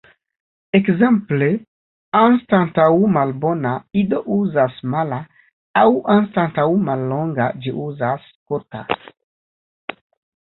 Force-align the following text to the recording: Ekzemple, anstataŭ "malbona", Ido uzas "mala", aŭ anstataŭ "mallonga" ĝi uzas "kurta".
Ekzemple, 0.77 1.47
anstataŭ 2.19 2.85
"malbona", 3.17 3.73
Ido 4.01 4.21
uzas 4.35 4.79
"mala", 4.95 5.19
aŭ 5.81 5.85
anstataŭ 6.15 6.65
"mallonga" 6.87 7.47
ĝi 7.67 7.75
uzas 7.83 8.25
"kurta". 8.31 8.81